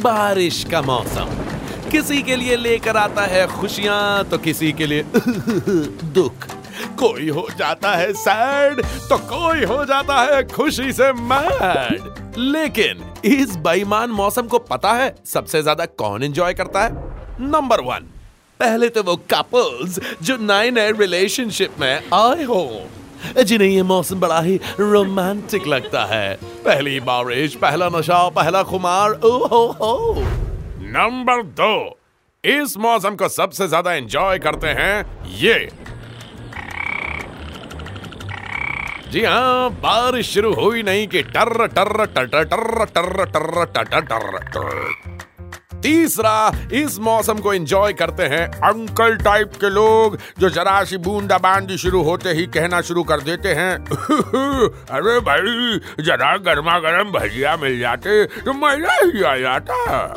[0.00, 1.34] बारिश का मौसम।
[1.90, 5.02] किसी के लिए लेकर आता है खुशियाँ तो किसी के लिए
[6.14, 6.46] दुख।
[6.98, 13.56] कोई हो जाता है सैड तो कोई हो जाता है खुशी से मैड। लेकिन इस
[13.58, 16.90] बेईमान मौसम को पता है सबसे ज़्यादा कौन एंजॉय करता है?
[17.42, 18.12] नंबर वन
[18.60, 22.62] पहले तो वो कपल्स जो नए नए रिलेशनशिप में आए हो।
[23.38, 29.66] जिन्हें ये मौसम बड़ा ही रोमांटिक लगता है पहली बारिश पहला नशा पहला खुमार ओहो
[29.80, 30.14] हो
[30.88, 31.76] नंबर दो
[32.44, 34.94] इस मौसम को सबसे ज़्यादा एंजॉय करते हैं
[35.38, 35.58] ये
[39.12, 44.40] जी हाँ बारिश शुरू हुई नहीं कि टर टर टर टर टर टर टर टर
[44.40, 45.35] टर
[45.82, 51.38] तीसरा, इस मौसम को एंजॉय करते हैं अंकल टाइप के लोग, जो जरा सी बूंदा
[51.38, 53.74] बांदी शुरू होते ही कहना शुरू कर देते हैं।
[54.90, 60.14] अरे भाई, जरा गर्मा गर्म भजिया मिल जाते तो मज़ा ही आ जाता।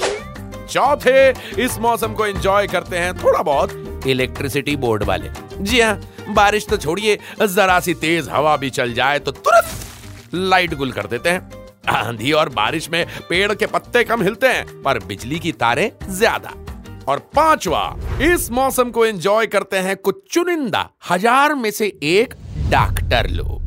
[0.66, 1.30] चौथे,
[1.64, 5.30] इस मौसम को एंजॉय करते हैं थोड़ा बहुत इलेक्ट्रिसिटी बोर्ड वाले।
[5.62, 10.74] जी हाँ बारिश तो छोड़िए, जरा सी तेज हवा भी चल जाए तो तुरंत लाइट
[10.74, 11.50] गुल कर देते हैं।
[11.84, 16.54] आंधी और बारिश में पेड़ के पत्ते कम हिलते हैं, पर बिजली की तारे ज़्यादा।
[17.08, 17.84] और पांचवा,
[18.22, 22.34] इस मौसम को एंजॉय करते हैं कुछ चुनिंदा, हज़ार में से एक
[22.72, 23.58] डॉक्टर लोग।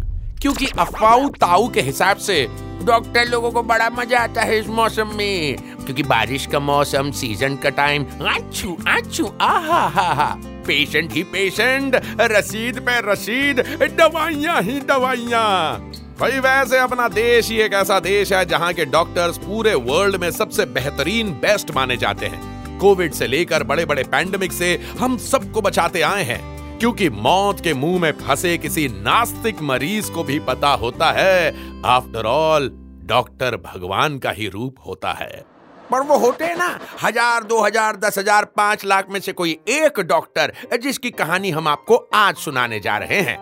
[0.43, 2.47] क्योंकि अफवाह ताऊ के हिसाब से
[2.85, 7.57] डॉक्टर लोगों को बड़ा मज़ा आता है इस मौसम में। क्योंकि बारिश का मौसम सीज़न
[7.57, 14.81] का टाइम आचू आचू, आहा, हा हा। पेशेंट ही पेशेंट रसीद पे रसीद, दवाइयाँ ही
[14.81, 20.17] दवाइयाँ। भाई, वैसे अपना देश ही एक ऐसा देश है जहाँ के डॉक्टर्स पूरे वर्ल्ड
[20.17, 25.19] में सबसे बेहतरीन बेस्ट माने जाते हैं। कोविड से लेकर बड़े बड़े पैंडमिक से हम
[25.19, 30.39] सबको बचाते आए हैं। क्योंकि मौत के मुँह में फंसे किसी नास्तिक मरीज़ को भी
[30.39, 31.55] पता होता है।
[31.87, 32.71] आफ्टर ऑल
[33.05, 35.45] डॉक्टर भगवान का ही रूप होता है।
[35.93, 39.59] पर वो होते हैं ना, हज़ार, दो हज़ार, दस हज़ार, पाँच लाख में से कोई
[39.71, 43.39] एक डॉक्टर जिसकी कहानी हम आपको आज सुनाने जा रहे हैं।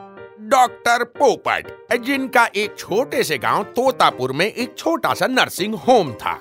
[0.50, 1.66] डॉक्टर पोपट,
[1.96, 6.38] जिनका एक छोटे से गाँव तोतापुर में एक छोटा सा नर्सिंग होम था।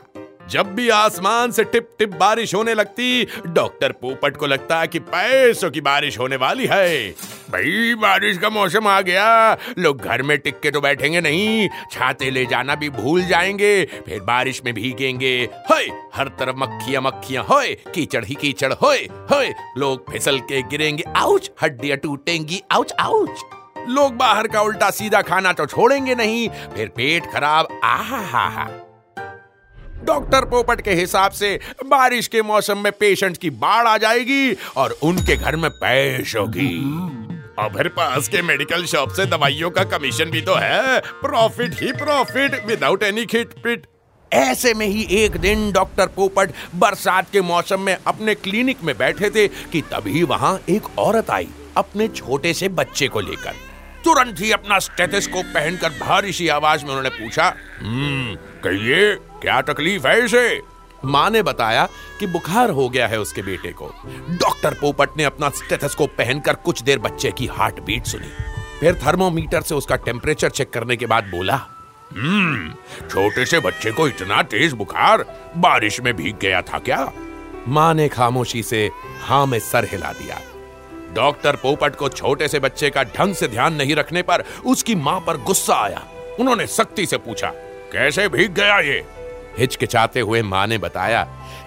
[0.51, 5.69] जब भी आसमान से टिप टिप बारिश होने लगती, डॉक्टर पोपट को लगता कि पैसों
[5.71, 7.09] की बारिश होने वाली है।
[7.51, 12.29] भाई, बारिश का मौसम आ गया। लोग घर में टिक के तो बैठेंगे नहीं। छाते
[12.31, 17.73] ले जाना भी भूल जाएँगे, फिर बारिश में भीगेंगे। होए हर तरफ़ मक्खियाँ मक्खियाँ होए
[17.93, 23.45] कीचड़ ही कीचड़ होए होए लोग फिसल के गिरेंगे, आउच, हड्डियाँ टूटेंगी, आउच आउच।
[23.89, 28.69] लोग बाहर का उल्टा सीधा खाना तो छोड़ेंगे नहीं, फिर पेट खराब आहा हा हा
[30.05, 34.97] डॉक्टर पोपट के हिसाब से बारिश के मौसम में पेशेंट की बाढ़ आ जाएगी और
[35.03, 36.75] उनके घर में पैश होगी।
[37.59, 41.91] और फिर पास के मेडिकल शॉप से दवाइयों का कमीशन भी तो है। प्रॉफिट ही
[41.93, 43.87] प्रॉफिट विदाउट एनी खिट पिट
[44.31, 49.29] ऐसे में ही एक दिन डॉक्टर पोपट बरसात के मौसम में अपने क्लिनिक में बैठे
[49.29, 53.68] थे कि तभी वहाँ एक औरत आई, अपने छोटे से बच्चे को लेकर।
[54.03, 60.07] तुरंत ही अपना स्टेथोस्कोप पहनकर भारी सी आवाज़ में उन्होंने पूछा हम्म कहिए, क्या तकलीफ़
[60.07, 60.61] है इसे?
[61.05, 61.87] माँ ने बताया
[62.19, 63.91] कि बुखार हो गया है उसके बेटे को।
[64.31, 68.31] डॉक्टर पोपट ने अपना स्टेथोस्कोप पहनकर कुछ देर बच्चे की हार्ट बीट सुनी।
[68.79, 71.55] फिर थर्मोमीटर से उसका टेम्परेचर चेक करने के बाद बोला
[72.11, 75.25] हम्म छोटे से बच्चे को इतना तेज बुखार,
[75.57, 77.11] बारिश में भीग गया था क्या?
[77.67, 78.89] माँ ने खामोशी से
[79.21, 80.39] हाँ में सर हिला दिया।
[81.15, 85.19] डॉक्टर पोपट को छोटे से बच्चे का ढंग से ध्यान नहीं रखने पर उसकी माँ
[85.19, 86.01] पर गुस्सा आया।
[86.39, 87.47] उन्होंने सख्ती से पूछा,
[87.93, 89.03] कैसे भीग गया ये?
[89.57, 91.23] हिचकिचाते हुए माँ ने बताया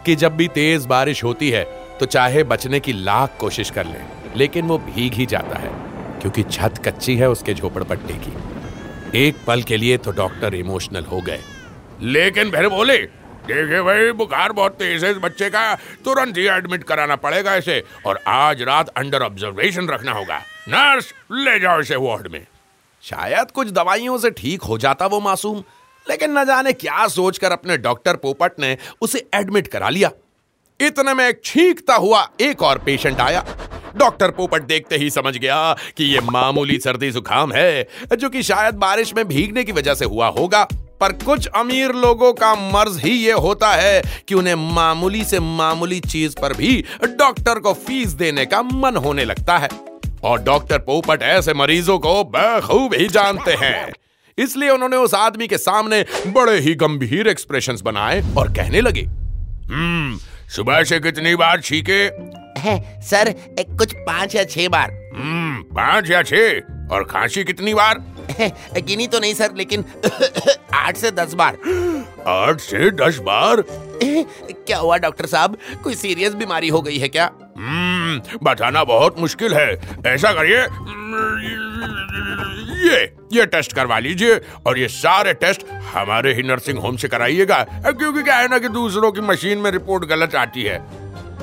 [0.06, 1.64] कि जब भी तेज बारिश होती है
[1.98, 3.98] तो चाहे बचने की लाख कोशिश कर ले,
[4.36, 5.70] लेकिन वो भीग ही जाता है,
[6.20, 8.32] क्योंकि छत कच्ची है उसके झोपड़पट्टी की।
[9.18, 11.40] एक पल के लिए तो डॉक्टर इमोशनल हो गए।
[12.02, 12.96] लेकिन फिर बोले
[13.42, 15.74] देखिए भाई, बुखार बहुत तेज है इस बच्चे का।
[16.04, 20.36] तुरंत ही एडमिट कराना पड़ेगा इसे और आज रात अंडर ऑब्जर्वेशन रखना होगा।
[20.68, 22.46] नर्स ले जाओ इसे वार्ड में।
[23.04, 25.62] शायद कुछ दवाइयों से ठीक हो जाता वो मासूम,
[26.06, 30.10] लेकिन न जाने क्या सोचकर अपने डॉक्टर पोपट ने उसे एडमिट करा लिया।
[30.80, 33.44] इतने में छींकता हुआ एक और पेशेंट आया।
[33.96, 38.74] डॉक्टर पोपट देखते ही समझ गया कि ये मामूली सर्दी जुकाम है, जो कि शायद
[38.74, 40.66] बारिश में भीगने की वजह से हुआ होगा।
[41.02, 45.98] पर कुछ अमीर लोगों का मर्ज ही ये होता है कि उन्हें मामूली से मामूली
[46.00, 49.68] चीज़ पर भी डॉक्टर को फ़ीस देने का मन होने लगता है।
[50.24, 53.92] और डॉक्टर पोपट ऐसे मरीजों को बखूब ही जानते हैं।
[54.38, 60.18] इसलिए उन्होंने उस आदमी के सामने बड़े ही गंभीर एक्सप्रेशंस बनाए और कहने लगे हम्म
[60.50, 62.00] सुबह से कितनी बार छीके?
[62.60, 63.34] है सर
[63.78, 66.94] कुछ पाँच या छह बार। हम्म पाँच या छह?
[66.94, 68.04] और खांसी कितनी बार?
[68.78, 69.84] गिनी तो नहीं सर लेकिन
[70.82, 71.56] आठ से दस बार।
[72.28, 73.62] आठ से दस बार?
[74.02, 74.24] ए,
[74.66, 75.56] क्या हुआ डॉक्टर साहब?
[75.84, 77.30] कोई सीरियस बीमारी हो गई है क्या?
[77.58, 79.70] हम्म बताना बहुत मुश्किल है।
[80.06, 80.60] ऐसा करिए
[82.84, 83.00] ये
[83.32, 85.64] ये टेस्ट करवा लीजिए और ये सारे टेस्ट
[85.94, 89.70] हमारे ही नर्सिंग होम से कराइएगा क्योंकि क्या है ना कि दूसरों की मशीन में
[89.70, 90.78] रिपोर्ट गलत आती है।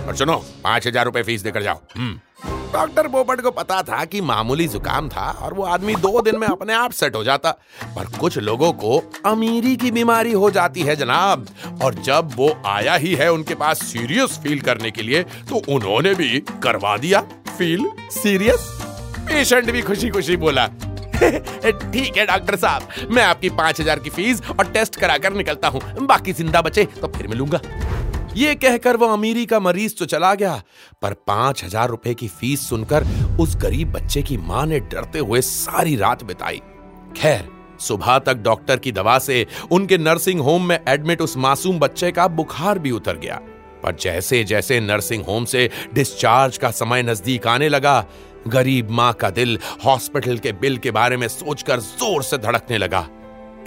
[0.08, 4.20] और सुनो पाँच हज़ार रुपए फ़ीस देकर जाओ। हम्म। डॉक्टर पोपट को पता था कि
[4.22, 7.52] मामूली जुकाम था और वो आदमी दो दिन में अपने आप सेट हो जाता।
[7.96, 11.48] पर कुछ लोगों को अमीरी की बीमारी हो जाती है जनाब।
[11.84, 16.14] और जब वो आया ही है उनके पास सीरियस फील करने के लिए तो उन्होंने
[16.16, 18.70] भी करवा दिया फील सीरियस।
[19.22, 20.68] पेशेंट भी खुशी खुशी बोला,
[21.20, 25.82] ठीक है डॉक्टर साहब, मैं आपकी पाँच हज़ार की फ़ीस और टेस्ट कराकर निकलता हूँ।
[26.02, 27.60] बाकी ज़िंदा बचे तो फिर मिलूँगा।
[28.36, 30.62] ये कहकर वो अमीरी का मरीज़ तो चला गया,
[31.02, 33.04] पर पाँच हज़ार रुपए की फ़ीस सुनकर
[33.40, 36.62] उस गरीब बच्चे की माँ ने डरते हुए सारी रात बिताई।
[37.18, 37.48] खैर,
[37.80, 42.28] सुबह तक डॉक्टर की दवा से उनके नर्सिंग होम में एडमिट उस मासूम बच्चे का
[42.30, 43.40] बुखार भी उतर गया।
[43.84, 48.04] पर जैसे जैसे नर्सिंग होम से डिस्चार्ज का समय नज़दीक आने लगा,
[48.48, 53.08] गरीब माँ का दिल हॉस्पिटल के बिल के बारे में सोचकर ज़ोर से धड़कने लगा।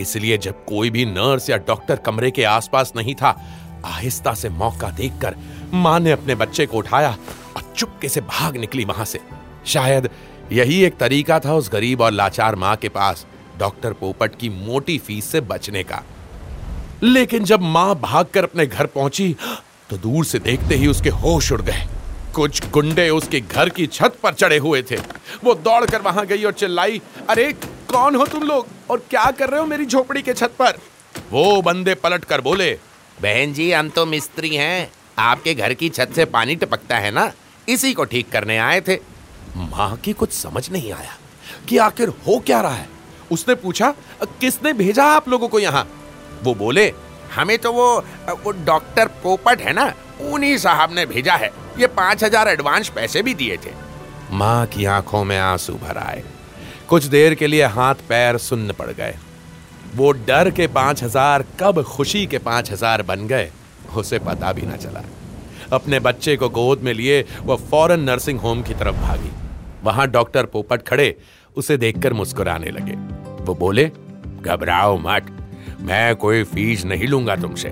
[0.00, 3.32] इसलिए जब कोई भी नर्स या डॉक्टर कमरे के आसपास नहीं था
[3.86, 5.36] आहिस्ता से मौका देखकर
[5.74, 7.16] माँ ने अपने बच्चे को उठाया
[7.56, 9.20] और चुपके से भाग निकली वहाँ से।
[9.66, 10.08] शायद
[10.52, 13.26] यही एक तरीका था उस गरीब और लाचार माँ के पास,
[13.58, 16.02] डॉक्टर पोपट की मोटी फ़ीस से बचने का।
[17.02, 19.36] लेकिन जब माँ भागकर अपने घर पहुँची
[19.90, 21.86] तो दूर से देखते ही उसके होश उड़ गए।
[22.34, 24.96] कुछ गुंडे उसके घर की छत पर चढ़े हुए थे।
[25.44, 27.00] वो दौड़कर वहाँ गई और चिल्लाई,
[27.30, 27.52] अरे,
[27.92, 28.66] कौन हो तुम लोग?
[28.90, 30.78] और क्या कर रहे हो मेरी झोपड़ी के छत पर?
[31.30, 32.78] वो बंदे पलट कर बोले
[33.22, 37.30] बहन जी, हम तो मिस्त्री हैं। आपके घर की छत से पानी टपकता है ना?
[37.68, 38.96] इसी को ठीक करने आए थे।
[39.56, 41.16] माँ की कुछ समझ नहीं आया
[41.68, 42.88] कि आखिर हो क्या रहा है।
[43.30, 43.94] उसने पूछा,
[44.40, 45.86] किसने भेजा आप लोगों को यहाँ?
[46.42, 46.92] वो बोले,
[47.34, 47.88] हमें तो वो
[48.44, 49.92] वो डॉक्टर पोपट है ना?
[50.22, 53.74] उन्हीं साहब ने भेजा है। ये पाँच हज़ार एडवांस पैसे भी दिए थे।
[54.32, 56.22] माँ की आँखों में आँसू भर आए।
[56.88, 59.16] कुछ देर के लिए हाथ पैर सुन्न पड़ गए।
[59.94, 63.50] वो डर के पाँच हज़ार कब खुशी के पाँच हज़ार बन गए,
[63.96, 65.02] उसे पता भी ना चला।
[65.72, 69.30] अपने बच्चे को गोद में लिए वो फ़ौरन नर्सिंग होम की तरफ़ भागी।
[69.84, 71.14] वहाँ डॉक्टर पोपट खड़े,
[71.56, 72.92] उसे देखकर मुस्कुराने लगे।
[73.44, 73.90] वो बोले,
[74.40, 75.26] घबराओ मत,
[75.80, 77.68] मैं कोई फ़ीस नहीं लूँगा तुमसे।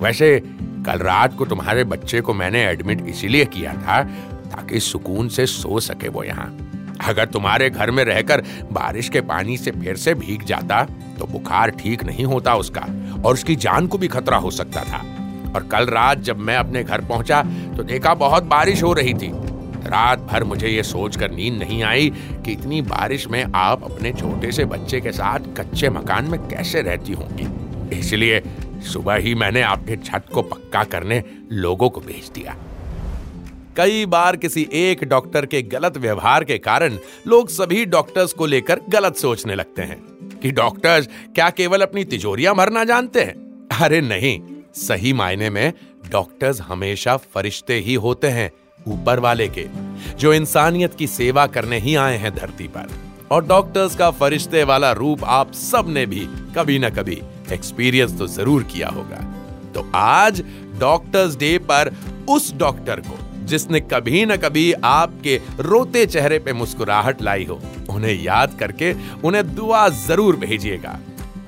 [0.00, 0.38] वैसे,
[0.86, 4.02] कल रात को तुम्हारे बच्चे को मैंने एडमिट इसीलिए किया था,
[4.46, 6.56] ताकि सुकून से सो सके वो यहाँ।
[7.08, 10.86] अगर तुम्हारे घर में रहकर बारिश के पानी से फिर से भीग जाता
[11.20, 12.86] तो बुखार ठीक नहीं होता उसका,
[13.24, 15.04] और उसकी जान को भी खतरा हो सकता था।
[15.54, 17.42] और कल रात जब मैं अपने घर पहुँचा
[17.76, 19.30] तो देखा बहुत बारिश हो रही थी।
[19.82, 22.10] रात भर मुझे ये सोचकर नींद नहीं आई
[22.44, 26.82] कि इतनी बारिश में आप अपने छोटे से बच्चे के साथ कच्चे मकान में कैसे
[26.82, 28.42] रहती होंगी। इसलिए
[28.82, 31.22] सुबह ही मैंने आपके छत को पक्का करने
[31.52, 32.56] लोगों को भेज दिया।
[33.76, 38.80] कई बार किसी एक डॉक्टर के गलत व्यवहार के कारण लोग सभी डॉक्टर्स को लेकर
[38.90, 39.98] गलत सोचने लगते हैं।
[40.42, 43.34] कि डॉक्टर्स क्या केवल अपनी तिजोरियाँ भरना जानते हैं?
[43.80, 44.40] अरे नहीं,
[44.76, 45.72] सही मायने में
[46.10, 48.50] डॉक्टर्स हमेशा फरिश्ते ही होते हैं
[48.88, 49.66] ऊपर वाले के,
[50.18, 52.88] जो इंसानियत की सेवा करने ही आए हैं धरती पर।
[53.30, 57.20] और डॉक्टर्स का फरिश्ते वाला रूप आप सबने भी कभी ना कभी
[57.52, 59.20] एक्सपीरियंस तो ज़रूर किया होगा।
[59.74, 60.42] तो आज
[60.80, 61.94] डॉक्टर्स डे पर
[62.28, 68.22] उस डॉक्टर को जिसने कभी न कभी आपके रोते चेहरे पे मुस्कुराहट लाई हो, उन्हें
[68.22, 68.92] याद करके
[69.24, 70.98] उन्हें दुआ ज़रूर भेजिएगा।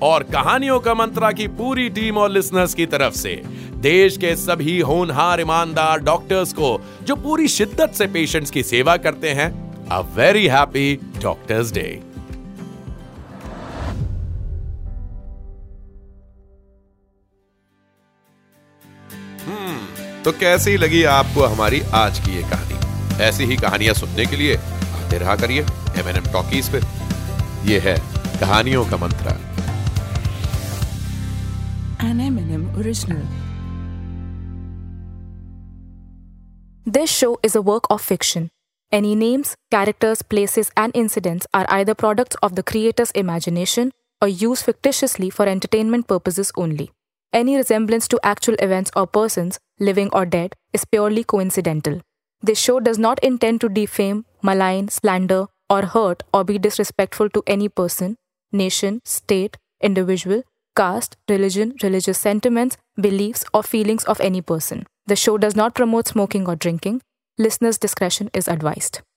[0.01, 3.41] और कहानियों का मंत्रा की पूरी टीम और लिसनर्स की तरफ़ से,
[3.77, 9.29] देश के सभी होनहार ईमानदार डॉक्टर्स को, जो पूरी शिद्दत से पेशेंट्स की सेवा करते
[9.31, 9.51] हैं
[9.87, 12.01] a very happy doctors day
[20.25, 24.55] तो कैसी लगी आपको हमारी आज की ये कहानी ऐसी ही कहानियाँ सुनने के लिए
[24.57, 25.61] आते रहा करिए
[25.99, 26.81] एम एन एम टॉकीज पे
[27.71, 27.97] ये है
[28.39, 29.35] कहानियों का मंत्र
[32.03, 33.21] An M&M original.
[36.85, 38.49] This show is a work of fiction.
[38.91, 44.65] Any names, characters, places, and incidents are either products of the creator's imagination or used
[44.65, 46.91] fictitiously for entertainment purposes only.
[47.33, 52.01] Any resemblance to actual events or persons, living or dead, is purely coincidental.
[52.41, 57.43] This show does not intend to defame, malign, slander, or hurt or be disrespectful to
[57.47, 58.17] any person,
[58.51, 60.43] nation, state, individual,
[60.75, 64.85] caste, religion, religious sentiments, beliefs, or feelings of any person.
[65.07, 67.01] The show does not promote smoking or drinking.
[67.37, 69.01] Listeners' discretion is advised.